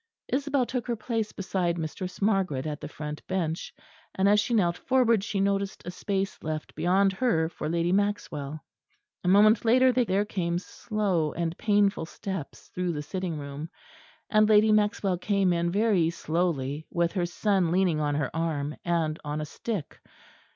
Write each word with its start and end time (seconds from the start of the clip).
Isabel 0.29 0.65
took 0.65 0.87
her 0.87 0.95
place 0.95 1.31
beside 1.31 1.77
Mistress 1.77 2.23
Margaret 2.23 2.65
at 2.65 2.81
the 2.81 2.87
front 2.87 3.21
bench; 3.27 3.71
and 4.15 4.27
as 4.27 4.39
she 4.39 4.55
knelt 4.55 4.75
forward 4.75 5.23
she 5.23 5.39
noticed 5.39 5.85
a 5.85 5.91
space 5.91 6.41
left 6.41 6.73
beyond 6.73 7.13
her 7.13 7.49
for 7.49 7.69
Lady 7.69 7.91
Maxwell. 7.91 8.63
A 9.23 9.27
moment 9.27 9.63
later 9.63 9.91
there 9.91 10.25
came 10.25 10.57
slow 10.57 11.33
and 11.33 11.55
painful 11.55 12.07
steps 12.07 12.69
through 12.69 12.93
the 12.93 13.03
sitting 13.03 13.37
room, 13.37 13.69
and 14.27 14.49
Lady 14.49 14.71
Maxwell 14.71 15.19
came 15.19 15.53
in 15.53 15.69
very 15.69 16.09
slowly 16.09 16.87
with 16.89 17.11
her 17.11 17.27
son 17.27 17.69
leaning 17.71 17.99
on 17.99 18.15
her 18.15 18.35
arm 18.35 18.75
and 18.83 19.19
on 19.23 19.39
a 19.39 19.45
stick. 19.45 20.01